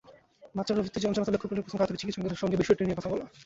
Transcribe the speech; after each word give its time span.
বাচ্চার 0.55 0.79
অতিচঞ্চলতা 0.81 1.31
লক্ষ 1.33 1.45
করলেই 1.45 1.65
প্রথম 1.65 1.79
কাজ 1.79 1.87
হবে 1.89 2.01
চিকিৎসকের 2.01 2.41
সঙ্গে 2.41 2.59
বিষয়টি 2.61 2.81
নিয়ে 2.83 2.97
কথা 2.99 3.11
বলা। 3.11 3.25